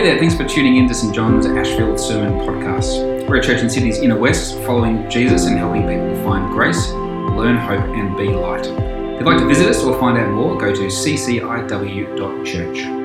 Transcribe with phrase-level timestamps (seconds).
[0.00, 3.28] Hey there, thanks for tuning in to St John's Ashfield Sermon Podcast.
[3.28, 7.58] We're a church in Sydney's inner west, following Jesus and helping people find grace, learn
[7.58, 8.64] hope, and be light.
[8.64, 12.99] If you'd like to visit us or find out more, go to cciw.church.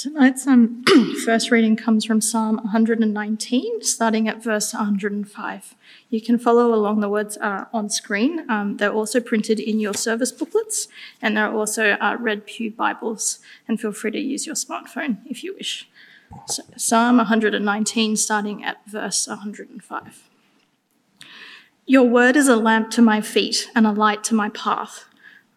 [0.00, 0.82] Tonight's um,
[1.26, 5.74] first reading comes from Psalm 119, starting at verse 105.
[6.08, 8.46] You can follow along the words uh, on screen.
[8.48, 10.88] Um, they're also printed in your service booklets,
[11.20, 13.40] and there are also uh, Red Pew Bibles.
[13.68, 15.86] And feel free to use your smartphone if you wish.
[16.46, 20.30] So, Psalm 119, starting at verse 105.
[21.84, 25.04] Your word is a lamp to my feet and a light to my path.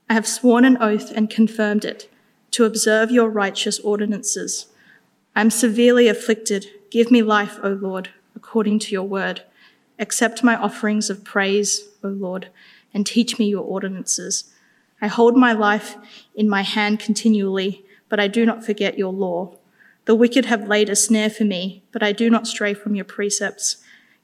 [0.09, 2.09] I have sworn an oath and confirmed it
[2.53, 4.67] to observe your righteous ordinances.
[5.35, 6.67] I am severely afflicted.
[6.91, 9.41] Give me life, O Lord, according to your word.
[9.97, 12.49] Accept my offerings of praise, O Lord,
[12.93, 14.53] and teach me your ordinances.
[15.01, 15.95] I hold my life
[16.35, 19.57] in my hand continually, but I do not forget your law.
[20.05, 23.05] The wicked have laid a snare for me, but I do not stray from your
[23.05, 23.77] precepts.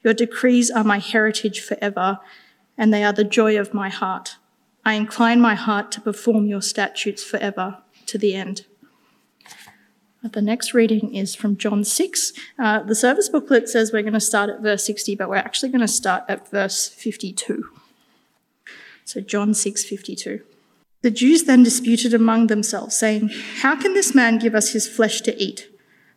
[0.04, 2.20] Your decrees are my heritage forever,
[2.78, 4.36] and they are the joy of my heart.
[4.86, 8.66] I incline my heart to perform your statutes forever to the end.
[10.22, 12.34] The next reading is from John 6.
[12.58, 15.70] Uh, the service booklet says we're going to start at verse 60, but we're actually
[15.70, 17.70] going to start at verse 52.
[19.06, 20.42] So John 6 52.
[21.02, 23.30] The Jews then disputed among themselves, saying,
[23.62, 25.70] How can this man give us his flesh to eat?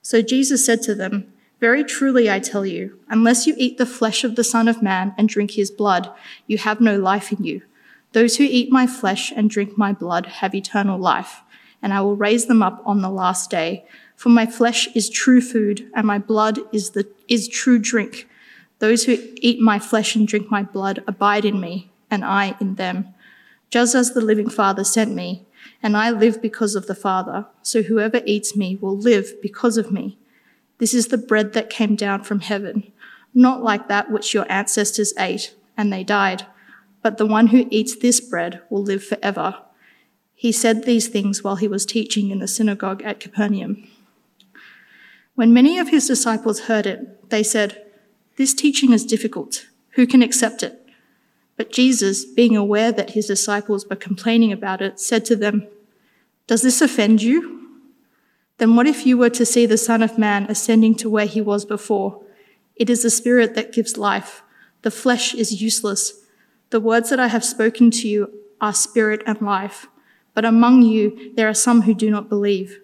[0.02, 4.24] So Jesus said to them, Very truly I tell you, unless you eat the flesh
[4.24, 6.12] of the Son of Man and drink his blood,
[6.48, 7.62] you have no life in you.
[8.12, 11.42] Those who eat my flesh and drink my blood have eternal life
[11.82, 13.84] and I will raise them up on the last day.
[14.16, 18.28] For my flesh is true food, and my blood is the is true drink.
[18.78, 22.76] Those who eat my flesh and drink my blood abide in me, and I in
[22.76, 23.14] them.
[23.70, 25.46] Just as the living Father sent me,
[25.82, 29.90] and I live because of the Father, so whoever eats me will live because of
[29.90, 30.18] me.
[30.78, 32.92] This is the bread that came down from heaven,
[33.34, 36.46] not like that which your ancestors ate, and they died,
[37.02, 39.56] but the one who eats this bread will live forever.
[40.42, 43.88] He said these things while he was teaching in the synagogue at Capernaum.
[45.36, 47.80] When many of his disciples heard it, they said,
[48.34, 49.66] This teaching is difficult.
[49.90, 50.84] Who can accept it?
[51.56, 55.68] But Jesus, being aware that his disciples were complaining about it, said to them,
[56.48, 57.68] Does this offend you?
[58.58, 61.40] Then what if you were to see the Son of Man ascending to where he
[61.40, 62.20] was before?
[62.74, 64.42] It is the Spirit that gives life.
[64.82, 66.24] The flesh is useless.
[66.70, 69.86] The words that I have spoken to you are spirit and life.
[70.34, 72.80] But among you there are some who do not believe.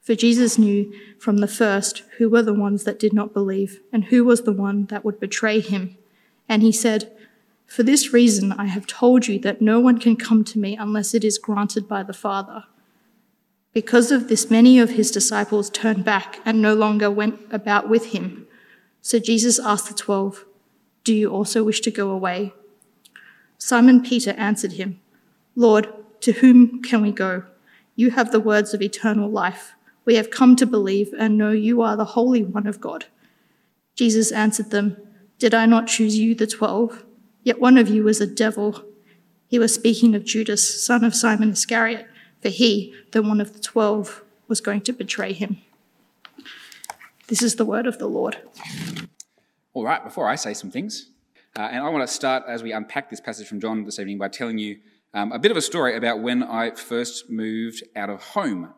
[0.00, 4.04] For Jesus knew from the first who were the ones that did not believe and
[4.04, 5.96] who was the one that would betray him.
[6.48, 7.10] And he said,
[7.66, 11.12] For this reason I have told you that no one can come to me unless
[11.12, 12.64] it is granted by the Father.
[13.72, 18.06] Because of this, many of his disciples turned back and no longer went about with
[18.06, 18.46] him.
[19.02, 20.44] So Jesus asked the twelve,
[21.04, 22.54] Do you also wish to go away?
[23.58, 25.00] Simon Peter answered him,
[25.54, 27.44] Lord, to whom can we go?
[27.94, 29.74] You have the words of eternal life.
[30.04, 33.06] We have come to believe and know you are the Holy One of God.
[33.94, 34.96] Jesus answered them,
[35.38, 37.04] Did I not choose you, the twelve?
[37.42, 38.84] Yet one of you is a devil.
[39.48, 42.06] He was speaking of Judas, son of Simon Iscariot,
[42.40, 45.58] for he, the one of the twelve, was going to betray him.
[47.28, 48.38] This is the word of the Lord.
[49.74, 51.10] All right, before I say some things,
[51.56, 54.18] uh, and I want to start as we unpack this passage from John this evening
[54.18, 54.78] by telling you
[55.16, 58.74] um, a bit of a story about when I first moved out of home.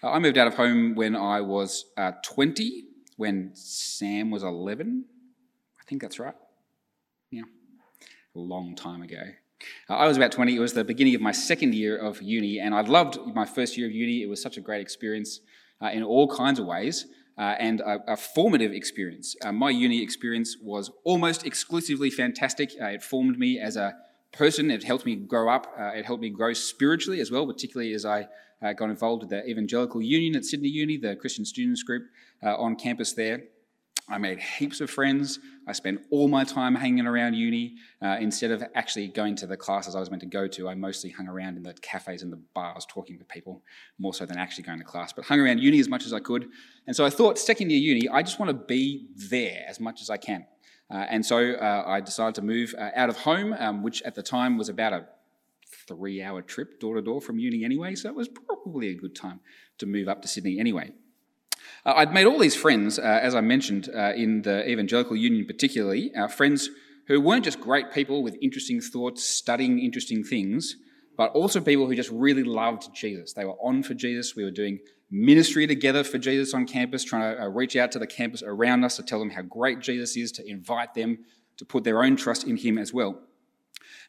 [0.00, 2.84] Uh, I moved out of home when I was uh, 20,
[3.16, 5.04] when Sam was 11.
[5.80, 6.36] I think that's right.
[7.32, 7.42] Yeah,
[8.36, 9.20] a long time ago.
[9.90, 10.54] Uh, I was about 20.
[10.54, 13.76] It was the beginning of my second year of uni, and I loved my first
[13.76, 14.22] year of uni.
[14.22, 15.40] It was such a great experience
[15.82, 17.06] uh, in all kinds of ways.
[17.38, 19.36] Uh, and a, a, formative experience.
[19.44, 22.70] Uh, my uni experience was almost exclusively fantastic.
[22.80, 23.94] It formed me as a
[24.36, 24.70] person.
[24.70, 25.72] It helped me grow up.
[25.78, 28.28] Uh, it helped me grow spiritually as well, particularly as I
[28.62, 32.04] uh, got involved with the Evangelical Union at Sydney Uni, the Christian students group
[32.42, 33.42] uh, on campus there.
[34.08, 35.40] I made heaps of friends.
[35.66, 39.56] I spent all my time hanging around uni uh, instead of actually going to the
[39.56, 40.68] classes I was meant to go to.
[40.68, 43.64] I mostly hung around in the cafes and the bars talking to people
[43.98, 46.20] more so than actually going to class, but hung around uni as much as I
[46.20, 46.46] could.
[46.86, 50.00] And so I thought, second year uni, I just want to be there as much
[50.00, 50.46] as I can.
[50.90, 54.14] Uh, and so uh, I decided to move uh, out of home, um, which at
[54.14, 55.06] the time was about a
[55.88, 59.14] three hour trip door to door from uni anyway, so it was probably a good
[59.14, 59.40] time
[59.78, 60.92] to move up to Sydney anyway.
[61.84, 65.44] Uh, I'd made all these friends, uh, as I mentioned, uh, in the Evangelical Union
[65.44, 66.70] particularly, friends
[67.08, 70.76] who weren't just great people with interesting thoughts, studying interesting things,
[71.16, 73.32] but also people who just really loved Jesus.
[73.32, 74.36] They were on for Jesus.
[74.36, 74.80] We were doing
[75.10, 78.84] ministry together for Jesus on campus, trying to uh, reach out to the campus around
[78.84, 81.18] us to tell them how great Jesus is, to invite them
[81.56, 83.20] to put their own trust in him as well.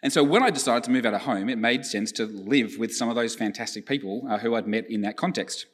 [0.03, 2.77] And so when I decided to move out of home, it made sense to live
[2.77, 5.65] with some of those fantastic people uh, who I'd met in that context.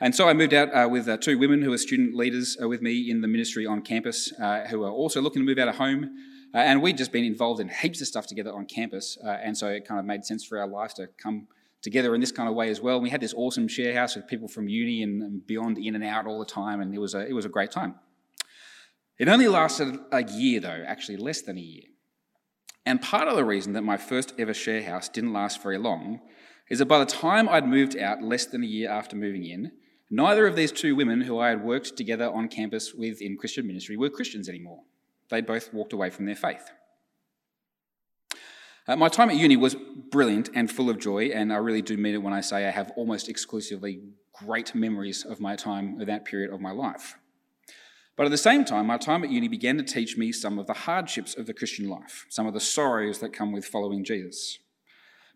[0.00, 2.68] And so I moved out uh, with uh, two women who are student leaders uh,
[2.68, 5.68] with me in the ministry on campus, uh, who are also looking to move out
[5.68, 6.10] of home.
[6.52, 9.16] Uh, and we'd just been involved in heaps of stuff together on campus.
[9.24, 11.46] and so it kind of made sense for our life to come
[11.82, 12.96] together in this kind of way as well.
[12.96, 15.94] And we had this awesome share house with people from uni and, and beyond in
[15.94, 16.80] and out all the time.
[16.80, 17.94] And it was a, it was a great time.
[19.18, 21.84] It only lasted a year, though, actually less than a year.
[22.86, 26.20] And part of the reason that my first ever share house didn't last very long
[26.70, 29.72] is that by the time I'd moved out, less than a year after moving in,
[30.10, 33.66] neither of these two women who I had worked together on campus with in Christian
[33.66, 34.84] ministry were Christians anymore.
[35.30, 36.70] They'd both walked away from their faith.
[38.86, 39.76] Uh, my time at uni was
[40.10, 42.70] brilliant and full of joy, and I really do mean it when I say I
[42.70, 44.00] have almost exclusively
[44.32, 47.16] great memories of my time of that period of my life.
[48.16, 50.66] But at the same time, my time at uni began to teach me some of
[50.66, 54.58] the hardships of the Christian life, some of the sorrows that come with following Jesus.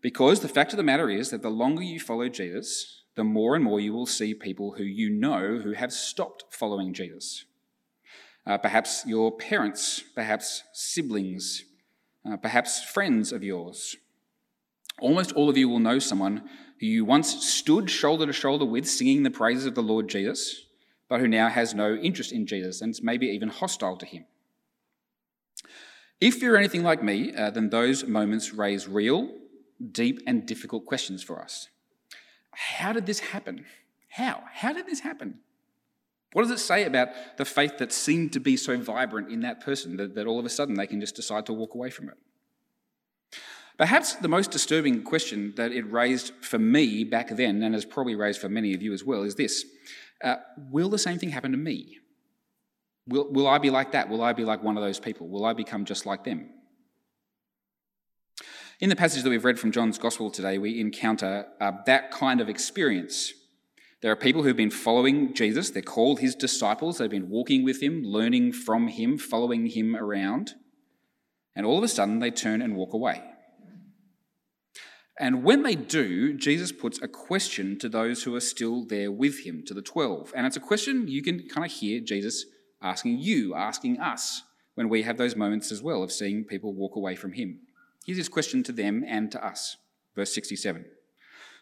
[0.01, 3.55] Because the fact of the matter is that the longer you follow Jesus, the more
[3.55, 7.45] and more you will see people who you know who have stopped following Jesus.
[8.47, 11.63] Uh, perhaps your parents, perhaps siblings,
[12.29, 13.95] uh, perhaps friends of yours.
[14.99, 16.47] Almost all of you will know someone
[16.79, 20.67] who you once stood shoulder to shoulder with singing the praises of the Lord Jesus,
[21.09, 24.25] but who now has no interest in Jesus and is maybe even hostile to him.
[26.21, 29.31] If you're anything like me, uh, then those moments raise real,
[29.91, 31.67] deep, and difficult questions for us.
[32.51, 33.65] How did this happen?
[34.09, 34.43] How?
[34.53, 35.39] How did this happen?
[36.35, 39.61] What does it say about the faith that seemed to be so vibrant in that
[39.61, 42.09] person that, that all of a sudden they can just decide to walk away from
[42.09, 42.17] it?
[43.77, 48.15] Perhaps the most disturbing question that it raised for me back then, and has probably
[48.15, 49.63] raised for many of you as well, is this
[50.25, 50.35] uh,
[50.69, 51.99] will the same thing happen to me?
[53.07, 54.09] Will, will I be like that?
[54.09, 55.29] Will I be like one of those people?
[55.29, 56.49] Will I become just like them?
[58.81, 62.41] In the passage that we've read from John's Gospel today, we encounter uh, that kind
[62.41, 63.31] of experience.
[64.01, 65.69] There are people who've been following Jesus.
[65.69, 66.97] They're called his disciples.
[66.97, 70.53] They've been walking with him, learning from him, following him around.
[71.55, 73.23] And all of a sudden, they turn and walk away.
[75.17, 79.45] And when they do, Jesus puts a question to those who are still there with
[79.45, 80.33] him, to the 12.
[80.35, 82.45] And it's a question you can kind of hear Jesus
[82.81, 84.43] asking you, asking us,
[84.75, 87.61] when we have those moments as well of seeing people walk away from him.
[88.05, 89.77] Here's his question to them and to us.
[90.15, 90.85] Verse 67.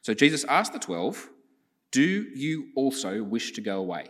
[0.02, 1.30] So Jesus asked the 12,
[1.94, 4.08] Do you also wish to go away?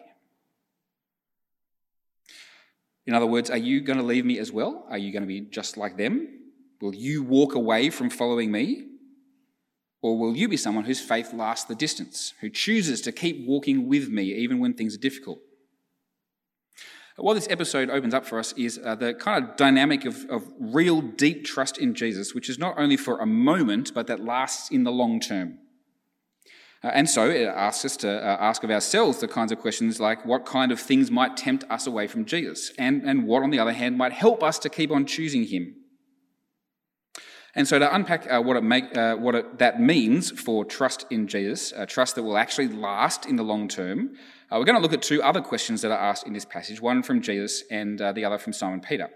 [3.05, 4.85] In other words, are you going to leave me as well?
[4.89, 6.29] Are you going to be just like them?
[6.81, 8.87] Will you walk away from following me?
[10.01, 13.89] Or will you be someone whose faith lasts the distance, who chooses to keep walking
[13.89, 15.39] with me even when things are difficult?
[17.17, 20.51] What this episode opens up for us is uh, the kind of dynamic of, of
[20.59, 24.71] real deep trust in Jesus, which is not only for a moment, but that lasts
[24.71, 25.59] in the long term.
[26.83, 29.99] Uh, and so it asks us to uh, ask of ourselves the kinds of questions
[29.99, 33.51] like what kind of things might tempt us away from Jesus, and, and what, on
[33.51, 35.75] the other hand, might help us to keep on choosing him.
[37.55, 41.05] And so, to unpack uh, what, it make, uh, what it, that means for trust
[41.11, 44.15] in Jesus, uh, trust that will actually last in the long term,
[44.51, 46.81] uh, we're going to look at two other questions that are asked in this passage
[46.81, 49.09] one from Jesus and uh, the other from Simon Peter.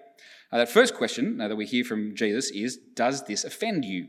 [0.51, 4.08] Uh, that first question that we hear from Jesus is Does this offend you?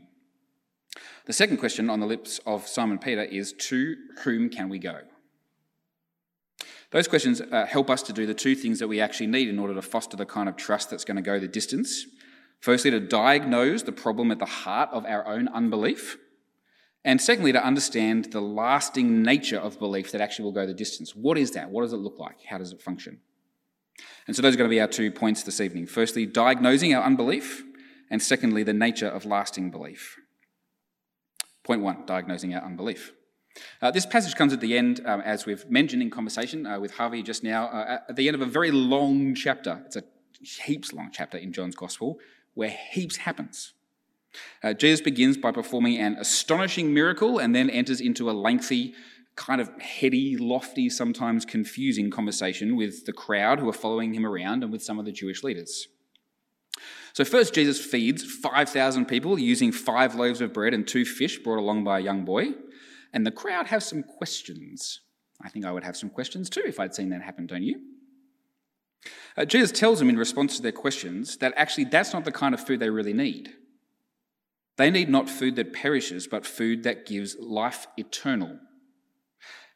[1.29, 5.01] The second question on the lips of Simon Peter is To whom can we go?
[6.89, 9.59] Those questions uh, help us to do the two things that we actually need in
[9.59, 12.07] order to foster the kind of trust that's going to go the distance.
[12.59, 16.17] Firstly, to diagnose the problem at the heart of our own unbelief.
[17.05, 21.15] And secondly, to understand the lasting nature of belief that actually will go the distance.
[21.15, 21.69] What is that?
[21.69, 22.41] What does it look like?
[22.45, 23.19] How does it function?
[24.25, 25.85] And so those are going to be our two points this evening.
[25.85, 27.63] Firstly, diagnosing our unbelief,
[28.09, 30.17] and secondly, the nature of lasting belief.
[31.69, 33.13] Point one diagnosing our unbelief.
[33.79, 36.95] Uh, this passage comes at the end, um, as we've mentioned in conversation uh, with
[36.95, 39.83] Harvey just now, uh, at the end of a very long chapter.
[39.85, 40.01] It's a
[40.63, 42.17] heaps long chapter in John's Gospel,
[42.55, 43.73] where heaps happens.
[44.63, 48.95] Uh, Jesus begins by performing an astonishing miracle and then enters into a lengthy,
[49.35, 54.63] kind of heady, lofty, sometimes confusing conversation with the crowd who are following him around
[54.63, 55.87] and with some of the Jewish leaders.
[57.13, 61.59] So, first, Jesus feeds 5,000 people using five loaves of bread and two fish brought
[61.59, 62.53] along by a young boy.
[63.13, 65.01] And the crowd have some questions.
[65.41, 67.79] I think I would have some questions too if I'd seen that happen, don't you?
[69.37, 72.53] Uh, Jesus tells them in response to their questions that actually that's not the kind
[72.53, 73.53] of food they really need.
[74.77, 78.59] They need not food that perishes, but food that gives life eternal.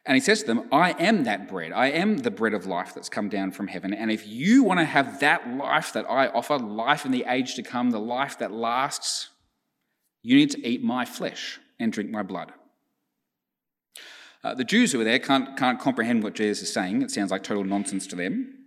[0.06, 1.72] And he says to them, I am that bread.
[1.72, 3.94] I am the bread of life that's come down from heaven.
[3.94, 7.54] And if you want to have that life that I offer, life in the age
[7.54, 9.30] to come, the life that lasts,
[10.22, 12.52] you need to eat my flesh and drink my blood.
[14.42, 17.00] Uh, the Jews who are there can't, can't comprehend what Jesus is saying.
[17.00, 18.58] It sounds like total nonsense to them.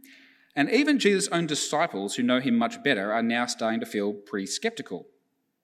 [0.55, 4.11] And even Jesus' own disciples, who know him much better, are now starting to feel
[4.11, 5.05] pretty skeptical.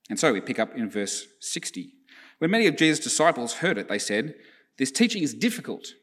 [0.08, 1.94] And so we pick up in verse 60.
[2.38, 4.36] When many of Jesus' disciples heard it, they said,
[4.78, 5.94] This teaching is difficult.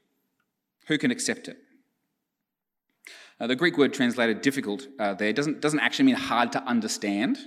[0.86, 1.56] Who can accept it?
[3.40, 7.38] Uh, the Greek word translated difficult uh, there doesn't, doesn't actually mean hard to understand.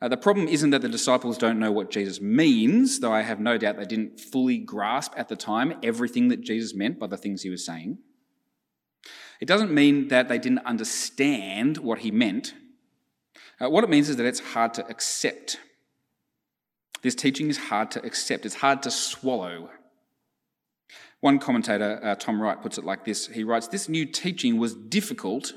[0.00, 3.40] Uh, the problem isn't that the disciples don't know what Jesus means, though I have
[3.40, 7.18] no doubt they didn't fully grasp at the time everything that Jesus meant by the
[7.18, 7.98] things he was saying.
[9.40, 12.54] It doesn't mean that they didn't understand what he meant.
[13.60, 15.58] Uh, what it means is that it's hard to accept.
[17.02, 19.70] This teaching is hard to accept, it's hard to swallow.
[21.20, 24.74] One commentator, uh, Tom Wright, puts it like this He writes, This new teaching was
[24.74, 25.52] difficult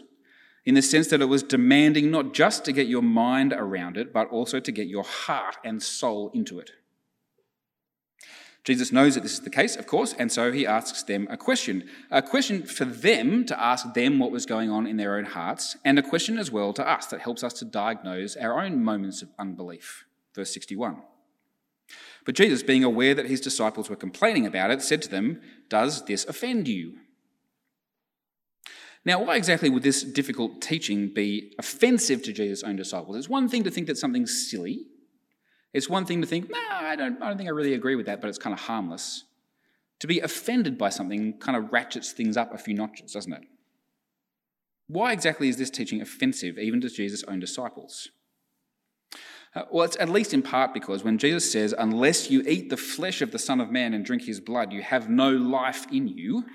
[0.65, 4.13] in the sense that it was demanding not just to get your mind around it,
[4.13, 6.71] but also to get your heart and soul into it.
[8.63, 11.35] Jesus knows that this is the case, of course, and so he asks them a
[11.35, 11.89] question.
[12.09, 15.75] A question for them to ask them what was going on in their own hearts,
[15.83, 19.21] and a question as well to us that helps us to diagnose our own moments
[19.21, 20.05] of unbelief.
[20.33, 21.01] Verse 61.
[22.25, 26.05] But Jesus, being aware that his disciples were complaining about it, said to them, Does
[26.05, 26.97] this offend you?
[29.05, 33.17] Now, why exactly would this difficult teaching be offensive to Jesus' own disciples?
[33.17, 34.85] It's one thing to think that something's silly.
[35.73, 37.95] It's one thing to think, no, nah, I don't, I don't think I really agree
[37.95, 39.25] with that, but it's kind of harmless.
[39.99, 43.43] To be offended by something kind of ratchets things up a few notches, doesn't it?
[44.87, 48.09] Why exactly is this teaching offensive even to Jesus' own disciples?
[49.55, 52.77] Uh, well, it's at least in part because when Jesus says, Unless you eat the
[52.77, 56.07] flesh of the Son of Man and drink his blood, you have no life in
[56.07, 56.45] you,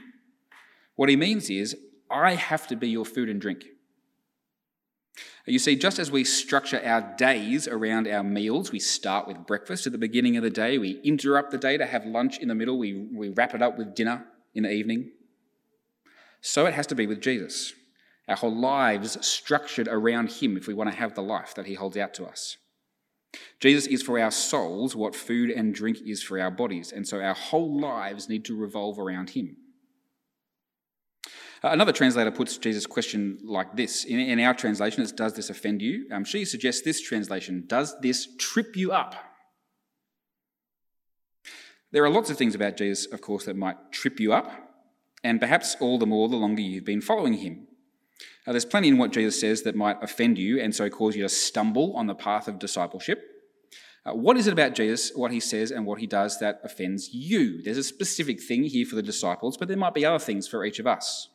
[0.97, 1.77] what he means is,
[2.11, 3.65] I have to be your food and drink.
[5.47, 9.87] You see, just as we structure our days around our meals, we start with breakfast
[9.87, 12.55] at the beginning of the day, we interrupt the day to have lunch in the
[12.55, 15.11] middle, we, we wrap it up with dinner in the evening.
[16.41, 17.73] So it has to be with Jesus.
[18.29, 21.75] Our whole lives structured around Him if we want to have the life that He
[21.75, 22.59] holds out to us.
[23.61, 27.21] Jesus is for our souls what food and drink is for our bodies, and so
[27.21, 29.57] our whole lives need to revolve around Him.
[31.63, 34.05] Uh, another translator puts Jesus' question like this.
[34.05, 36.07] In, in our translation, it's Does this offend you?
[36.13, 39.17] Um, she suggests this translation Does this trip you up?
[41.91, 44.53] There are lots of things about Jesus, of course, that might trip you up,
[45.25, 47.67] and perhaps all the more the longer you've been following him.
[48.49, 51.23] Uh, there's plenty in what Jesus says that might offend you and so cause you
[51.23, 53.23] to stumble on the path of discipleship.
[54.07, 57.11] Uh, what is it about Jesus, what he says, and what he does that offends
[57.13, 57.63] you?
[57.63, 60.65] There's a specific thing here for the disciples, but there might be other things for
[60.65, 61.29] each of us.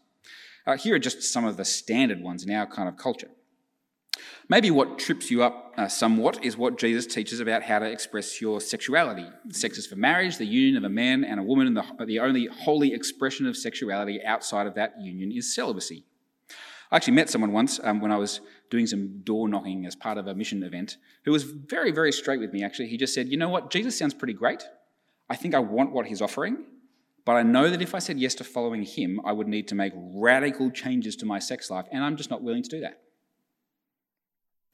[0.65, 3.29] Uh, here are just some of the standard ones in our kind of culture.
[4.49, 8.41] Maybe what trips you up uh, somewhat is what Jesus teaches about how to express
[8.41, 9.27] your sexuality.
[9.51, 12.19] Sex is for marriage, the union of a man and a woman, and the, the
[12.19, 16.05] only holy expression of sexuality outside of that union is celibacy.
[16.93, 20.19] I actually met someone once um, when I was doing some door knocking as part
[20.19, 22.87] of a mission event who was very, very straight with me, actually.
[22.87, 23.71] He just said, You know what?
[23.71, 24.63] Jesus sounds pretty great.
[25.27, 26.65] I think I want what he's offering,
[27.25, 29.75] but I know that if I said yes to following him, I would need to
[29.75, 33.01] make radical changes to my sex life, and I'm just not willing to do that.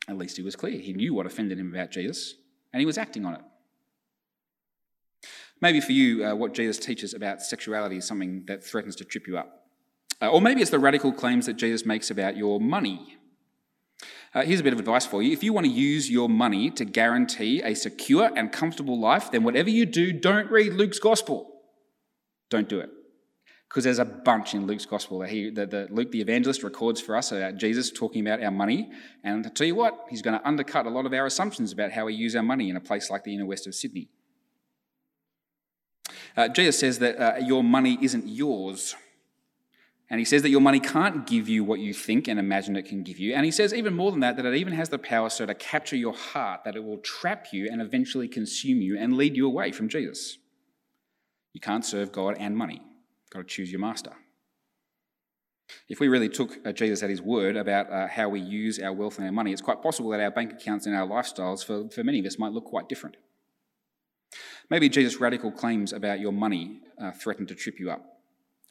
[0.09, 0.77] At least he was clear.
[0.77, 2.35] He knew what offended him about Jesus,
[2.73, 3.41] and he was acting on it.
[5.61, 9.25] Maybe for you, uh, what Jesus teaches about sexuality is something that threatens to trip
[9.25, 9.58] you up.
[10.21, 13.17] Uh, or maybe it's the radical claims that Jesus makes about your money.
[14.33, 15.31] Uh, here's a bit of advice for you.
[15.31, 19.43] If you want to use your money to guarantee a secure and comfortable life, then
[19.43, 21.61] whatever you do, don't read Luke's gospel.
[22.49, 22.89] Don't do it.
[23.67, 27.15] Because there's a bunch in Luke's gospel that, he, that, Luke the evangelist records for
[27.15, 28.89] us about Jesus talking about our money.
[29.23, 31.91] And to tell you what, he's going to undercut a lot of our assumptions about
[31.91, 34.09] how we use our money in a place like the inner west of Sydney.
[36.35, 38.95] Uh, Jesus says that uh, your money isn't yours.
[40.09, 42.87] And he says that your money can't give you what you think and imagine it
[42.87, 43.35] can give you.
[43.35, 45.53] And he says, even more than that, that it even has the power so to
[45.53, 49.45] capture your heart, that it will trap you and eventually consume you and lead you
[49.45, 50.39] away from Jesus.
[51.53, 52.81] You can't serve God and money.
[52.81, 54.13] You've got to choose your master.
[55.87, 58.93] If we really took uh, Jesus at his word about uh, how we use our
[58.93, 61.87] wealth and our money, it's quite possible that our bank accounts and our lifestyles for,
[61.89, 63.17] for many of us might look quite different.
[64.71, 68.18] Maybe Jesus' radical claims about your money uh, threaten to trip you up.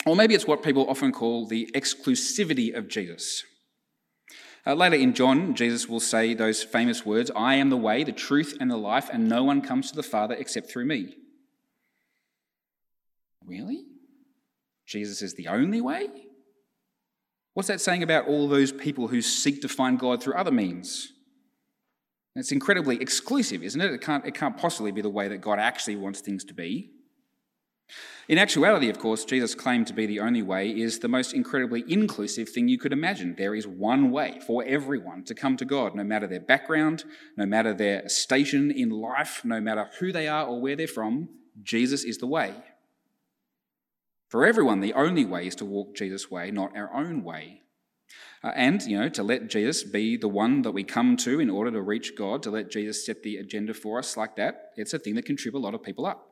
[0.09, 3.45] Or maybe it's what people often call the exclusivity of Jesus.
[4.67, 8.13] Uh, later in John, Jesus will say those famous words I am the way, the
[8.13, 11.15] truth, and the life, and no one comes to the Father except through me.
[13.45, 13.85] Really?
[14.87, 16.09] Jesus is the only way?
[17.53, 21.13] What's that saying about all those people who seek to find God through other means?
[22.35, 23.93] It's incredibly exclusive, isn't it?
[23.93, 26.93] It can't, it can't possibly be the way that God actually wants things to be.
[28.29, 31.83] In actuality, of course, Jesus' claim to be the only way is the most incredibly
[31.89, 33.35] inclusive thing you could imagine.
[33.39, 37.05] There is one way for everyone to come to God, no matter their background,
[37.39, 41.31] no matter their station in life, no matter who they are or where they're from.
[41.63, 42.53] Jesus is the way.
[44.29, 47.63] For everyone, the only way is to walk Jesus' way, not our own way.
[48.45, 51.49] Uh, and, you know, to let Jesus be the one that we come to in
[51.49, 54.93] order to reach God, to let Jesus set the agenda for us like that, it's
[54.93, 56.28] a thing that can trip a lot of people up.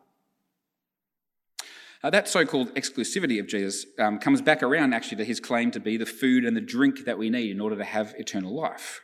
[2.07, 5.73] Uh, that so called exclusivity of Jesus um, comes back around actually to his claim
[5.73, 8.55] to be the food and the drink that we need in order to have eternal
[8.55, 9.01] life.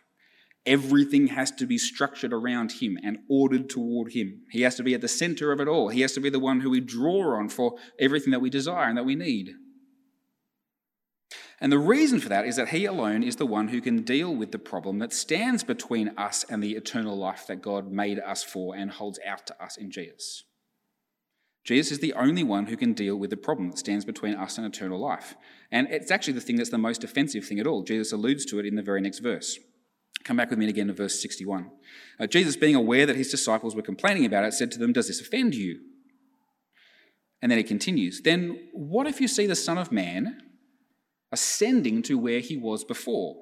[0.66, 4.42] Everything has to be structured around him and ordered toward him.
[4.52, 5.88] He has to be at the center of it all.
[5.88, 8.88] He has to be the one who we draw on for everything that we desire
[8.88, 9.50] and that we need.
[11.60, 14.32] And the reason for that is that he alone is the one who can deal
[14.32, 18.44] with the problem that stands between us and the eternal life that God made us
[18.44, 20.44] for and holds out to us in Jesus.
[21.64, 24.58] Jesus is the only one who can deal with the problem that stands between us
[24.58, 25.36] and eternal life.
[25.70, 27.82] And it's actually the thing that's the most offensive thing at all.
[27.82, 29.58] Jesus alludes to it in the very next verse.
[30.24, 31.70] Come back with me again to verse 61.
[32.18, 35.08] Uh, Jesus, being aware that his disciples were complaining about it, said to them, Does
[35.08, 35.80] this offend you?
[37.40, 40.40] And then he continues, Then what if you see the Son of Man
[41.32, 43.36] ascending to where he was before?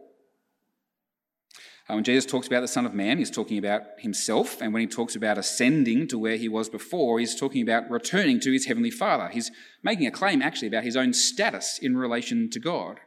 [1.90, 4.61] Uh, when Jesus talks about the Son of Man, he's talking about himself.
[4.61, 8.38] And when he talks about ascending to where he was before, he's talking about returning
[8.40, 9.28] to his heavenly Father.
[9.28, 9.50] He's
[9.82, 13.00] making a claim actually about his own status in relation to God.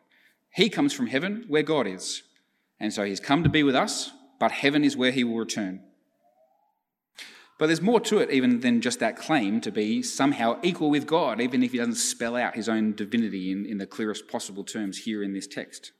[0.56, 2.24] He comes from heaven where God is.
[2.78, 5.82] And so he's come to be with us, but heaven is where he will return.
[7.58, 11.07] But there's more to it even than just that claim to be somehow equal with
[11.07, 14.66] God, even if he doesn't spell out his own divinity in, in the clearest possible
[14.66, 15.94] terms here in this text.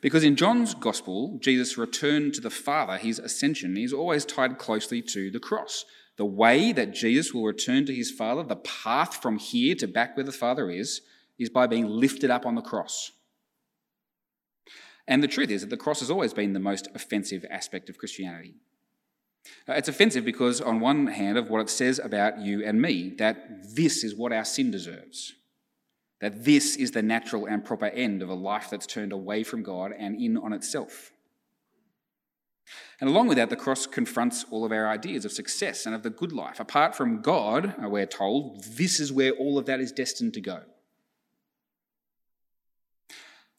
[0.00, 5.02] Because in John's Gospel, Jesus' return to the Father, his ascension, is always tied closely
[5.02, 5.84] to the cross.
[6.16, 10.16] The way that Jesus will return to his Father, the path from here to back
[10.16, 11.00] where the Father is,
[11.38, 13.12] is by being lifted up on the cross.
[15.06, 17.98] And the truth is that the cross has always been the most offensive aspect of
[17.98, 18.54] Christianity.
[19.66, 23.14] Uh, it's offensive because, on one hand, of what it says about you and me,
[23.18, 25.32] that this is what our sin deserves
[26.20, 29.62] that this is the natural and proper end of a life that's turned away from
[29.62, 31.12] God and in on itself.
[33.00, 36.02] And along with that, the cross confronts all of our ideas of success and of
[36.02, 36.60] the good life.
[36.60, 40.40] Apart from God, uh, we're told, this is where all of that is destined to
[40.40, 40.62] go.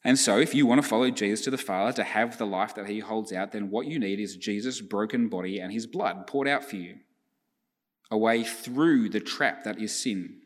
[0.04, 2.76] And so, if you want to follow Jesus to the Father, to have the life
[2.76, 6.26] that he holds out, then what you need is Jesus' broken body and his blood
[6.26, 6.98] poured out for you,
[8.10, 10.42] a way through the trap that is sin.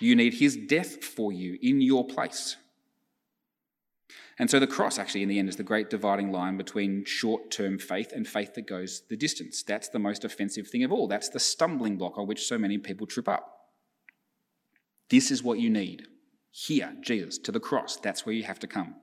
[0.00, 2.56] You need his death for you in your place.
[4.38, 7.50] And so the cross, actually, in the end, is the great dividing line between short
[7.50, 9.64] term faith and faith that goes the distance.
[9.64, 11.08] That's the most offensive thing of all.
[11.08, 13.54] That's the stumbling block on which so many people trip up.
[15.10, 16.06] This is what you need.
[16.50, 17.96] Here, Jesus, to the cross.
[17.96, 18.94] That's where you have to come.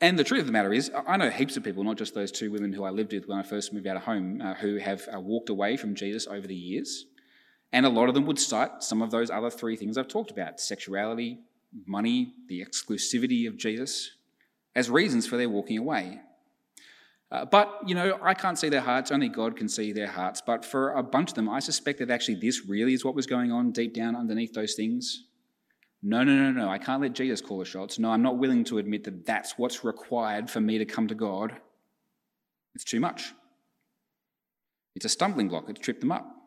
[0.00, 2.32] And the truth of the matter is, I know heaps of people, not just those
[2.32, 4.76] two women who I lived with when I first moved out of home, uh, who
[4.76, 7.06] have uh, walked away from Jesus over the years.
[7.72, 10.30] And a lot of them would cite some of those other three things I've talked
[10.30, 11.38] about sexuality,
[11.86, 14.10] money, the exclusivity of Jesus
[14.74, 16.20] as reasons for their walking away.
[17.30, 20.42] Uh, but, you know, I can't see their hearts, only God can see their hearts.
[20.44, 23.26] But for a bunch of them, I suspect that actually this really is what was
[23.26, 25.24] going on deep down underneath those things.
[26.02, 27.98] No, no, no, no, I can't let Jesus call the shots.
[27.98, 31.14] No, I'm not willing to admit that that's what's required for me to come to
[31.14, 31.56] God.
[32.74, 33.32] It's too much.
[34.94, 36.41] It's a stumbling block, it's tripped them up.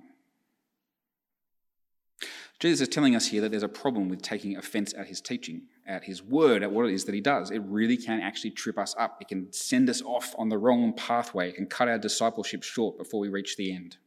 [2.59, 5.63] Jesus is telling us here that there's a problem with taking offense at his teaching,
[5.85, 7.51] at his word, at what it is that he does.
[7.51, 9.17] It really can actually trip us up.
[9.21, 11.53] It can send us off on the wrong pathway.
[11.57, 13.97] and cut our discipleship short before we reach the end.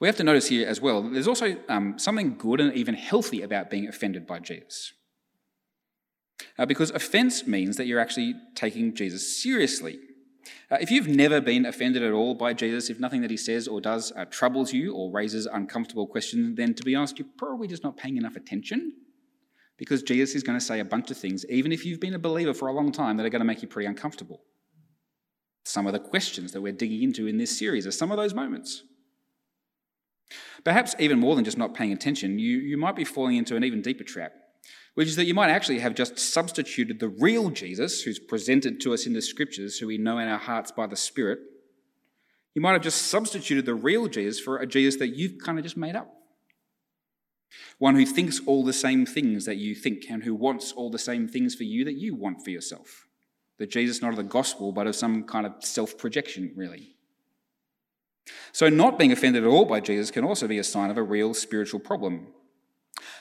[0.00, 2.96] We have to notice here as well that there's also um, something good and even
[2.96, 4.94] healthy about being offended by Jesus.
[6.58, 10.00] Uh, because offense means that you're actually taking Jesus seriously.
[10.72, 13.68] Uh, if you've never been offended at all by Jesus, if nothing that he says
[13.68, 17.68] or does uh, troubles you or raises uncomfortable questions, then to be honest, you're probably
[17.68, 18.94] just not paying enough attention
[19.76, 22.18] because Jesus is going to say a bunch of things, even if you've been a
[22.18, 24.44] believer for a long time, that are going to make you pretty uncomfortable.
[25.66, 28.32] Some of the questions that we're digging into in this series are some of those
[28.32, 28.82] moments.
[30.64, 33.64] Perhaps even more than just not paying attention, you, you might be falling into an
[33.64, 34.32] even deeper trap.
[34.94, 38.92] Which is that you might actually have just substituted the real Jesus, who's presented to
[38.92, 41.38] us in the scriptures, who we know in our hearts by the Spirit.
[42.54, 45.64] You might have just substituted the real Jesus for a Jesus that you've kind of
[45.64, 46.12] just made up.
[47.78, 50.98] One who thinks all the same things that you think and who wants all the
[50.98, 53.06] same things for you that you want for yourself.
[53.58, 56.96] The Jesus not of the gospel, but of some kind of self projection, really.
[58.52, 61.02] So, not being offended at all by Jesus can also be a sign of a
[61.02, 62.28] real spiritual problem.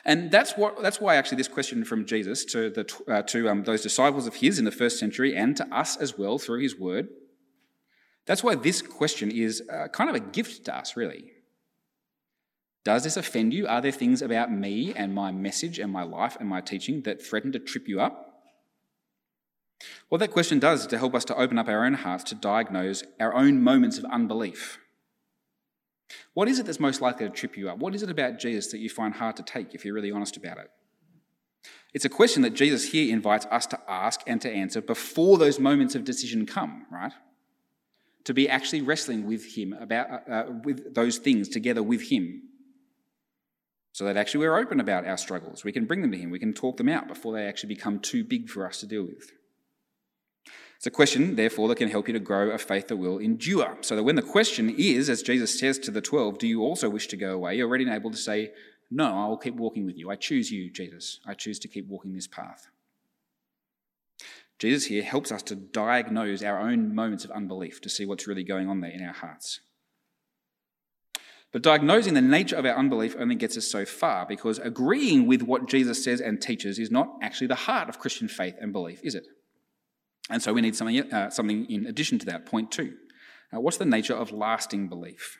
[0.04, 3.64] And that's, what, that's why, actually, this question from Jesus to, the, uh, to um,
[3.64, 6.76] those disciples of his in the first century and to us as well through his
[6.76, 7.10] word,
[8.26, 11.32] that's why this question is uh, kind of a gift to us, really.
[12.84, 13.68] Does this offend you?
[13.68, 17.22] Are there things about me and my message and my life and my teaching that
[17.22, 18.28] threaten to trip you up?
[20.10, 22.36] What that question does is to help us to open up our own hearts to
[22.36, 24.80] diagnose our own moments of unbelief.
[26.34, 27.78] What is it that's most likely to trip you up?
[27.78, 30.38] What is it about Jesus that you find hard to take if you're really honest
[30.38, 30.70] about it?
[31.94, 35.60] It's a question that Jesus here invites us to ask and to answer before those
[35.60, 37.12] moments of decision come, right?
[38.26, 42.44] To be actually wrestling with Him about uh, uh with those things together with Him,
[43.92, 45.64] so that actually we're open about our struggles.
[45.64, 46.30] We can bring them to Him.
[46.30, 49.04] We can talk them out before they actually become too big for us to deal
[49.04, 49.32] with.
[50.82, 53.78] It's a question, therefore, that can help you to grow a faith that will endure.
[53.82, 56.90] So that when the question is, as Jesus says to the 12, do you also
[56.90, 57.56] wish to go away?
[57.56, 58.50] You're ready and able to say,
[58.90, 60.10] no, I will keep walking with you.
[60.10, 61.20] I choose you, Jesus.
[61.24, 62.68] I choose to keep walking this path.
[64.58, 68.44] Jesus here helps us to diagnose our own moments of unbelief to see what's really
[68.44, 69.60] going on there in our hearts.
[71.52, 75.44] But diagnosing the nature of our unbelief only gets us so far because agreeing with
[75.44, 79.00] what Jesus says and teaches is not actually the heart of Christian faith and belief,
[79.04, 79.28] is it?
[80.30, 82.46] And so we need something, uh, something in addition to that.
[82.46, 82.96] Point two.
[83.54, 85.40] Uh, what's the nature of lasting belief?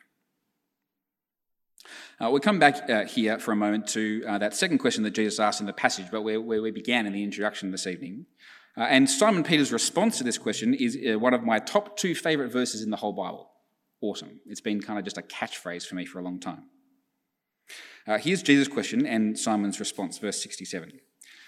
[2.20, 5.12] Uh, we come back uh, here for a moment to uh, that second question that
[5.12, 8.26] Jesus asked in the passage, but where, where we began in the introduction this evening.
[8.76, 12.14] Uh, and Simon Peter's response to this question is uh, one of my top two
[12.14, 13.50] favourite verses in the whole Bible.
[14.00, 14.40] Awesome.
[14.46, 16.64] It's been kind of just a catchphrase for me for a long time.
[18.06, 21.00] Uh, here's Jesus' question and Simon's response, verse 67.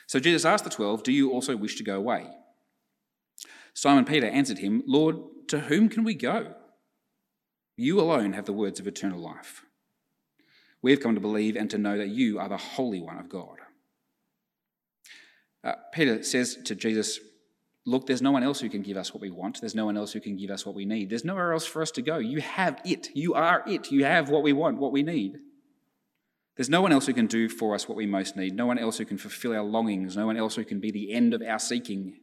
[0.07, 2.29] So Jesus asked the twelve, Do you also wish to go away?
[3.75, 5.17] Simon Peter answered him, Lord,
[5.49, 6.55] to whom can we go?
[7.77, 9.65] You alone have the words of eternal life.
[10.81, 13.29] We have come to believe and to know that you are the Holy One of
[13.29, 13.59] God.
[15.65, 17.19] Uh, Peter says to Jesus,
[17.87, 19.61] Look, there's no one else who can give us what we want.
[19.61, 21.11] There's no one else who can give us what we need.
[21.11, 22.17] There's nowhere else for us to go.
[22.17, 23.11] You have it.
[23.15, 23.91] You are it.
[23.91, 25.39] You have what we want, what we need.
[26.57, 28.55] There's no one else who can do for us what we most need.
[28.55, 30.17] No one else who can fulfill our longings.
[30.17, 32.21] No one else who can be the end of our seeking.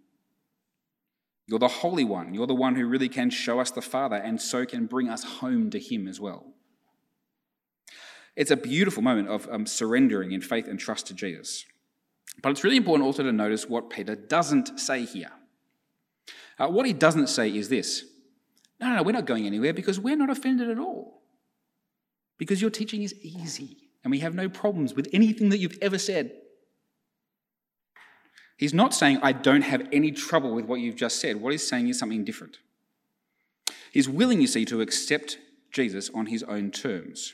[1.52, 2.34] You're the Holy One.
[2.34, 5.24] You're the one who really can show us the Father and so can bring us
[5.26, 6.46] home to Him as well.
[8.38, 11.66] It's a beautiful moment of um, surrendering in faith and trust to Jesus.
[12.42, 15.32] But it's really important also to notice what Peter doesn't say here.
[16.58, 18.06] Uh, what he doesn't say is this
[18.80, 21.22] No, no, no, we're not going anywhere because we're not offended at all.
[22.38, 25.98] Because your teaching is easy and we have no problems with anything that you've ever
[25.98, 26.32] said.
[28.62, 31.42] He's not saying, I don't have any trouble with what you've just said.
[31.42, 32.60] What he's saying is something different.
[33.92, 35.40] He's willing, you see, to accept
[35.72, 37.34] Jesus on his own terms.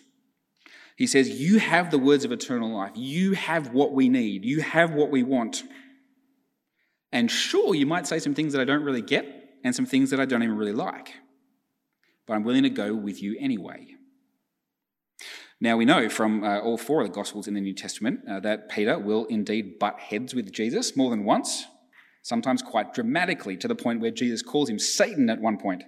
[0.95, 2.93] He says, You have the words of eternal life.
[2.95, 4.45] You have what we need.
[4.45, 5.63] You have what we want.
[7.11, 9.25] And sure, you might say some things that I don't really get
[9.65, 11.13] and some things that I don't even really like.
[12.25, 13.96] But I'm willing to go with you anyway.
[15.59, 18.39] Now, we know from uh, all four of the Gospels in the New Testament uh,
[18.41, 21.65] that Peter will indeed butt heads with Jesus more than once,
[22.21, 25.83] sometimes quite dramatically, to the point where Jesus calls him Satan at one point.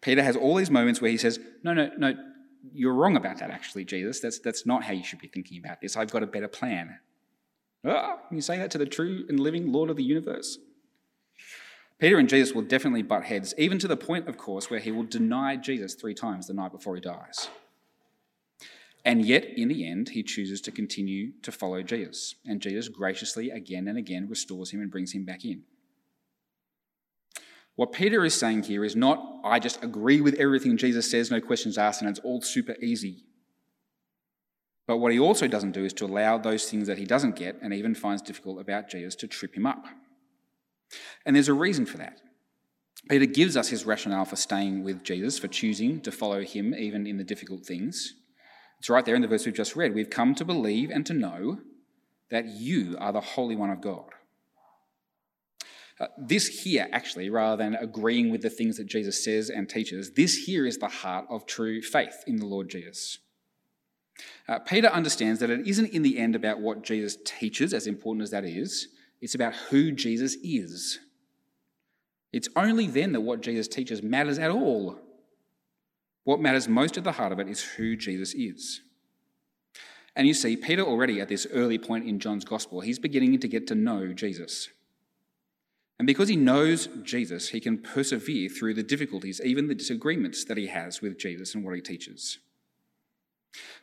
[0.00, 2.14] Peter has all these moments where he says, No, no, no,
[2.72, 4.20] you're wrong about that, actually, Jesus.
[4.20, 5.96] That's, that's not how you should be thinking about this.
[5.96, 6.98] I've got a better plan.
[7.84, 10.58] Ah, you say that to the true and living Lord of the universe?
[11.98, 14.90] Peter and Jesus will definitely butt heads, even to the point, of course, where he
[14.90, 17.50] will deny Jesus three times the night before he dies.
[19.04, 22.34] And yet, in the end, he chooses to continue to follow Jesus.
[22.44, 25.62] And Jesus graciously, again and again, restores him and brings him back in.
[27.76, 31.40] What Peter is saying here is not, I just agree with everything Jesus says, no
[31.40, 33.24] questions asked, and it's all super easy.
[34.86, 37.56] But what he also doesn't do is to allow those things that he doesn't get
[37.62, 39.86] and even finds difficult about Jesus to trip him up.
[41.24, 42.20] And there's a reason for that.
[43.08, 47.06] Peter gives us his rationale for staying with Jesus, for choosing to follow him even
[47.06, 48.14] in the difficult things.
[48.80, 49.94] It's right there in the verse we've just read.
[49.94, 51.58] We've come to believe and to know
[52.30, 54.06] that you are the Holy One of God.
[56.00, 60.12] Uh, this here, actually, rather than agreeing with the things that Jesus says and teaches,
[60.12, 63.18] this here is the heart of true faith in the Lord Jesus.
[64.48, 68.22] Uh, Peter understands that it isn't in the end about what Jesus teaches, as important
[68.22, 68.88] as that is,
[69.20, 71.00] it's about who Jesus is.
[72.32, 74.98] It's only then that what Jesus teaches matters at all.
[76.24, 78.82] What matters most at the heart of it is who Jesus is.
[80.16, 83.48] And you see, Peter already at this early point in John's gospel, he's beginning to
[83.48, 84.68] get to know Jesus.
[85.98, 90.56] And because he knows Jesus, he can persevere through the difficulties, even the disagreements that
[90.56, 92.38] he has with Jesus and what he teaches.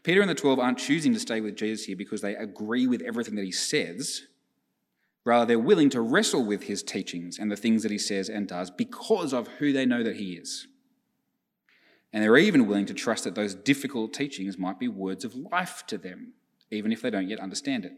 [0.04, 3.02] Peter and the 12 aren't choosing to stay with Jesus here because they agree with
[3.02, 4.24] everything that he says.
[5.26, 8.48] Rather, they're willing to wrestle with his teachings and the things that he says and
[8.48, 10.68] does because of who they know that he is.
[12.18, 15.84] And they're even willing to trust that those difficult teachings might be words of life
[15.86, 16.34] to them,
[16.72, 17.92] even if they don't yet understand it.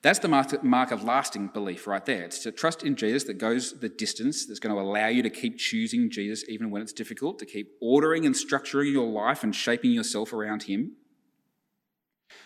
[0.00, 2.22] That's the mark of lasting belief right there.
[2.22, 5.28] It's to trust in Jesus that goes the distance, that's going to allow you to
[5.28, 9.52] keep choosing Jesus even when it's difficult, to keep ordering and structuring your life and
[9.52, 10.92] shaping yourself around Him.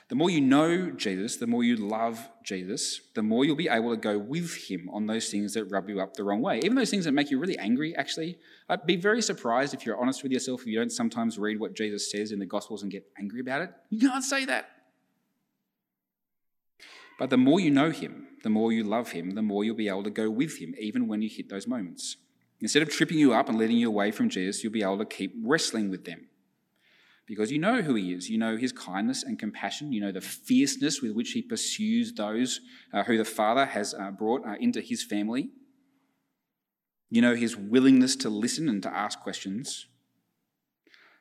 [0.08, 3.90] The more you know Jesus, the more you love Jesus, the more you'll be able
[3.90, 6.60] to go with him on those things that rub you up the wrong way.
[6.60, 8.38] Even those things that make you really angry, actually.
[8.70, 11.74] I'd be very surprised if you're honest with yourself if you don't sometimes read what
[11.74, 13.70] Jesus says in the Gospels and get angry about it.
[13.90, 14.70] You can't say that.
[17.18, 19.88] But the more you know him, the more you love him, the more you'll be
[19.88, 22.16] able to go with him, even when you hit those moments.
[22.60, 25.04] Instead of tripping you up and leading you away from Jesus, you'll be able to
[25.04, 26.28] keep wrestling with them
[27.28, 28.30] because you know who he is.
[28.30, 29.92] You know his kindness and compassion.
[29.92, 32.60] You know the fierceness with which he pursues those
[32.92, 35.50] uh, who the Father has uh, brought uh, into his family.
[37.10, 39.86] You know his willingness to listen and to ask questions.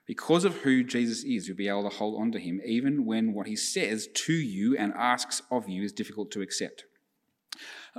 [0.07, 3.33] Because of who Jesus is, you'll be able to hold on to him even when
[3.33, 6.85] what he says to you and asks of you is difficult to accept.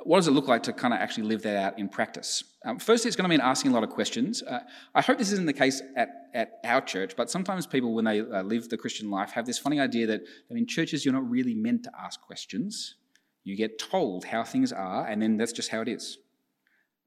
[0.04, 2.44] What does it look like to kind of actually live that out in practice?
[2.64, 4.42] Um, firstly, it's going to mean asking a lot of questions.
[4.42, 4.60] Uh,
[4.94, 8.20] I hope this isn't the case at, at our church, but sometimes people, when they
[8.20, 11.28] uh, live the Christian life, have this funny idea that, that in churches you're not
[11.28, 12.96] really meant to ask questions.
[13.44, 16.18] You get told how things are, and then that's just how it is.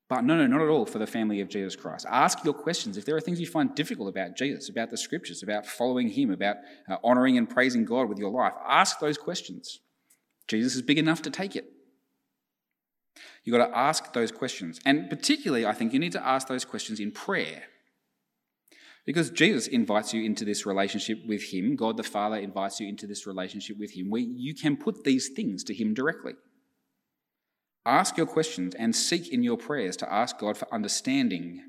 [0.09, 2.05] But no, no, not at all for the family of Jesus Christ.
[2.09, 2.97] Ask your questions.
[2.97, 6.31] If there are things you find difficult about Jesus, about the scriptures, about following Him,
[6.31, 6.57] about
[6.89, 9.79] uh, honoring and praising God with your life, ask those questions.
[10.47, 11.65] Jesus is big enough to take it.
[13.43, 14.79] You've got to ask those questions.
[14.85, 17.63] And particularly, I think you need to ask those questions in prayer.
[19.05, 23.07] Because Jesus invites you into this relationship with Him, God the Father invites you into
[23.07, 26.33] this relationship with Him, where you can put these things to Him directly.
[27.83, 31.63] Ask your questions and seek in your prayers to ask God for understanding,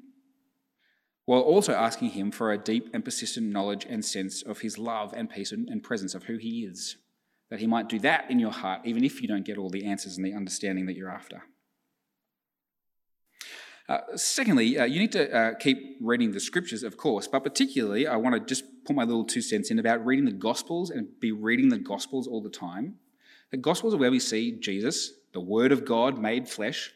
[1.25, 5.15] while also asking Him for a deep and persistent knowledge and sense of His love
[5.17, 6.97] and peace and presence of who He is.
[7.53, 9.85] That He might do that in your heart, even if you don't get all the
[9.85, 11.43] answers and the understanding that you're after.
[13.91, 18.07] Uh, secondly, uh, you need to uh, keep reading the scriptures, of course, but particularly,
[18.07, 21.09] I want to just put my little two cents in about reading the Gospels and
[21.21, 22.95] be reading the Gospels all the time.
[23.51, 26.91] The Gospels are where we see Jesus, the Word of God made flesh,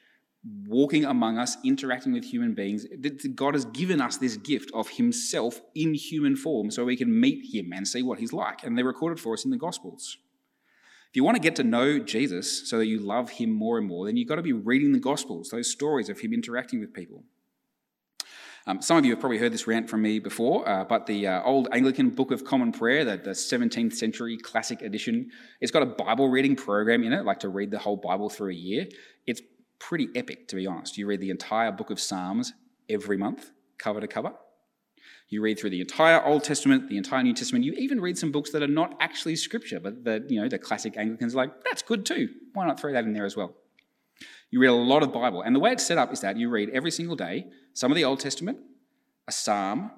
[0.67, 2.87] walking among us, interacting with human beings.
[3.35, 7.55] God has given us this gift of Himself in human form so we can meet
[7.55, 8.65] Him and see what He's like.
[8.65, 10.17] And they're recorded for us in the Gospels.
[11.09, 13.87] If you want to get to know Jesus so that you love him more and
[13.87, 16.93] more, then you've got to be reading the Gospels, those stories of him interacting with
[16.93, 17.25] people.
[18.69, 21.29] Um, some of you have probably heard this rant from me before, uh, but the
[21.29, 25.83] uh, old Anglican Book of Common Prayer, the, the 17th century classic edition, it's got
[25.83, 28.89] a Bible reading program in it, like to read the whole Bible through a year.
[29.25, 29.41] It's
[29.79, 30.99] pretty epic, to be honest.
[30.99, 32.55] You read the entire book of Psalms
[32.89, 34.33] every month, cover to cover.
[35.29, 37.65] You read through the entire Old Testament, the entire New Testament.
[37.65, 40.59] You even read some books that are not actually scripture, but the, you know, the
[40.59, 42.29] classic Anglicans are like, that's good too.
[42.53, 43.55] Why not throw that in there as well?
[44.51, 45.43] You read a lot of Bible.
[45.43, 47.97] And the way it's set up is that you read every single day some of
[47.97, 48.59] the Old Testament,
[49.27, 49.91] a psalm,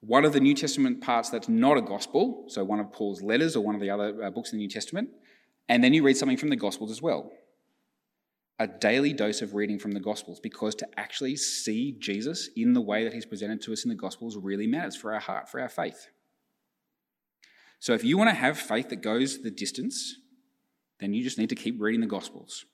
[0.00, 3.56] one of the New Testament parts that's not a gospel, so one of Paul's letters
[3.56, 5.10] or one of the other uh, books in the New Testament,
[5.68, 7.30] and then you read something from the Gospels as well
[8.60, 12.80] a daily dose of reading from the Gospels because to actually see Jesus in the
[12.80, 15.60] way that he's presented to us in the Gospels really matters for our heart, for
[15.60, 16.08] our faith.
[17.78, 20.14] So if you want to have faith that goes the distance,
[21.00, 22.66] then you just need to keep reading the Gospels.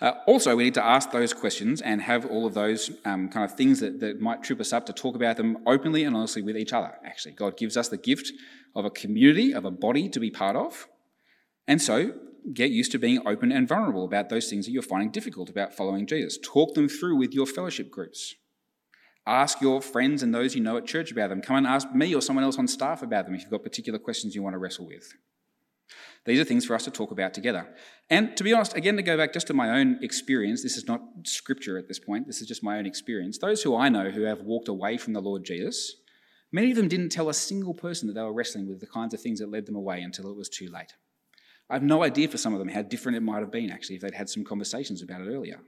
[0.00, 3.44] Uh, also, we need to ask those questions and have all of those um, kind
[3.44, 6.40] of things that, that might trip us up to talk about them openly and honestly
[6.40, 6.92] with each other.
[7.04, 8.32] Actually, God gives us the gift
[8.76, 10.86] of a community, of a body to be part of.
[11.66, 12.14] And so
[12.52, 15.74] get used to being open and vulnerable about those things that you're finding difficult about
[15.74, 16.38] following Jesus.
[16.42, 18.34] Talk them through with your fellowship groups.
[19.26, 21.42] Ask your friends and those you know at church about them.
[21.42, 23.98] Come and ask me or someone else on staff about them if you've got particular
[23.98, 25.12] questions you want to wrestle with.
[26.24, 27.66] These are things for us to talk about together.
[28.08, 30.86] And to be honest, again, to go back just to my own experience, this is
[30.86, 33.38] not scripture at this point, this is just my own experience.
[33.38, 35.96] Those who I know who have walked away from the Lord Jesus,
[36.52, 39.14] Many of them didn't tell a single person that they were wrestling with the kinds
[39.14, 40.94] of things that led them away until it was too late.
[41.70, 43.96] I have no idea for some of them how different it might have been actually
[43.96, 45.60] if they'd had some conversations about it earlier.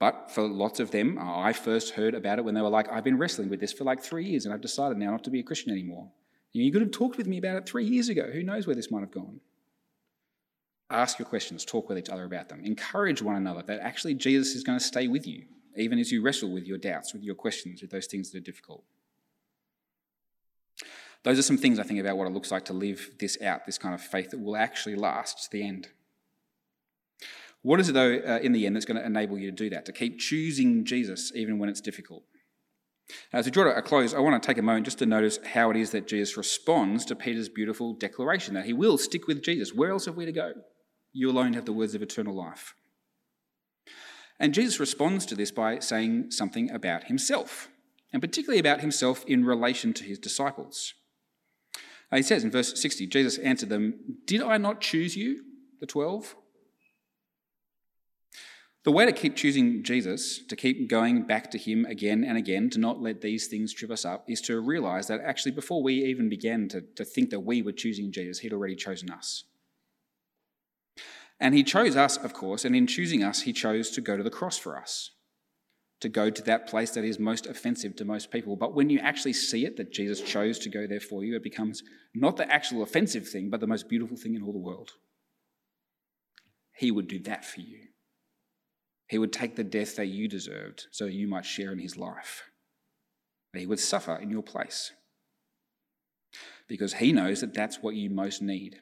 [0.00, 2.90] But for lots of them, uh, I first heard about it when they were like,
[2.90, 5.30] I've been wrestling with this for like three years and I've decided now not to
[5.30, 6.10] be a Christian anymore.
[6.52, 8.28] You could have talked with me about it three years ago.
[8.32, 9.40] Who knows where this might have gone?
[10.90, 12.64] Ask your questions, talk with each other about them.
[12.64, 15.44] Encourage one another that actually Jesus is going to stay with you,
[15.76, 18.40] even as you wrestle with your doubts, with your questions, with those things that are
[18.40, 18.82] difficult.
[21.22, 23.66] Those are some things I think about what it looks like to live this out,
[23.66, 25.88] this kind of faith that will actually last to the end.
[27.62, 29.68] What is it, though, uh, in the end, that's going to enable you to do
[29.70, 32.24] that, to keep choosing Jesus even when it's difficult?
[33.32, 35.38] As we draw to a close, I want to take a moment just to notice
[35.44, 39.42] how it is that Jesus responds to Peter's beautiful declaration that he will stick with
[39.42, 39.74] Jesus.
[39.74, 40.52] Where else have we to go?
[41.12, 42.74] You alone have the words of eternal life.
[44.38, 47.68] And Jesus responds to this by saying something about himself,
[48.12, 50.94] and particularly about himself in relation to his disciples.
[52.12, 53.94] Uh, he says in verse 60 Jesus answered them,
[54.26, 55.44] Did I not choose you,
[55.80, 56.34] the twelve?
[58.82, 62.70] The way to keep choosing Jesus, to keep going back to Him again and again,
[62.70, 66.04] to not let these things trip us up, is to realize that actually before we
[66.04, 69.44] even began to, to think that we were choosing Jesus, He'd already chosen us.
[71.38, 74.22] And He chose us, of course, and in choosing us, He chose to go to
[74.22, 75.10] the cross for us,
[76.00, 78.56] to go to that place that is most offensive to most people.
[78.56, 81.42] But when you actually see it, that Jesus chose to go there for you, it
[81.42, 81.82] becomes
[82.14, 84.92] not the actual offensive thing, but the most beautiful thing in all the world.
[86.74, 87.80] He would do that for you.
[89.08, 92.44] He would take the death that you deserved so you might share in his life.
[93.52, 94.92] He would suffer in your place
[96.68, 98.76] because he knows that that's what you most need.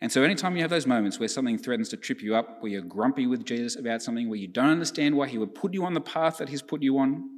[0.00, 2.72] And so, anytime you have those moments where something threatens to trip you up, where
[2.72, 5.84] you're grumpy with Jesus about something, where you don't understand why he would put you
[5.84, 7.28] on the path that he's put you on,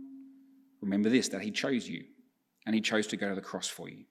[0.81, 2.05] remember this that he chose you
[2.67, 4.05] and he chose to go to the cross for you.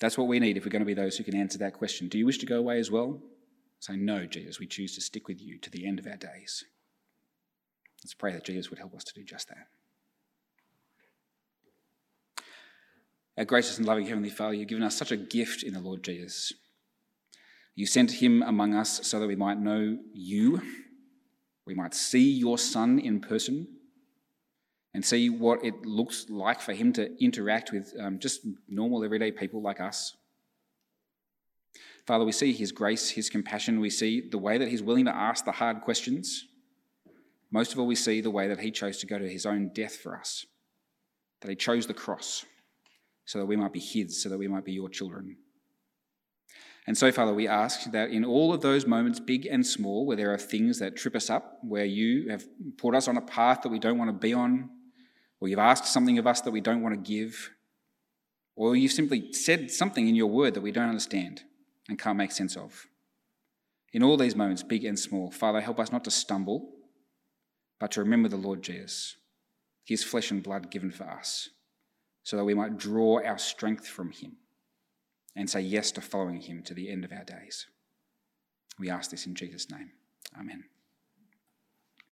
[0.00, 2.08] That's what we need if we're going to be those who can answer that question.
[2.08, 3.20] Do you wish to go away as well?
[3.78, 6.64] Say, No, Jesus, we choose to stick with you to the end of our days.
[8.02, 9.68] Let's pray that Jesus would help us to do just that.
[13.38, 16.02] Our gracious and loving Heavenly Father, you've given us such a gift in the Lord
[16.02, 16.52] Jesus.
[17.74, 20.60] You sent him among us so that we might know you,
[21.66, 23.66] we might see your Son in person,
[24.92, 29.32] and see what it looks like for him to interact with um, just normal, everyday
[29.32, 30.14] people like us.
[32.06, 33.80] Father, we see his grace, his compassion.
[33.80, 36.44] We see the way that he's willing to ask the hard questions.
[37.50, 39.70] Most of all, we see the way that he chose to go to his own
[39.72, 40.44] death for us,
[41.40, 42.44] that he chose the cross
[43.24, 45.36] so that we might be his, so that we might be your children.
[46.86, 50.16] And so, Father, we ask that in all of those moments, big and small, where
[50.16, 52.44] there are things that trip us up, where you have
[52.76, 54.68] put us on a path that we don't want to be on,
[55.40, 57.50] or you've asked something of us that we don't want to give,
[58.56, 61.42] or you've simply said something in your word that we don't understand,
[61.88, 62.86] and can't make sense of.
[63.92, 66.70] In all these moments, big and small, Father, help us not to stumble,
[67.78, 69.16] but to remember the Lord Jesus,
[69.84, 71.50] his flesh and blood given for us,
[72.22, 74.36] so that we might draw our strength from him
[75.34, 77.66] and say yes to following him to the end of our days.
[78.78, 79.92] We ask this in Jesus' name.
[80.38, 80.64] Amen.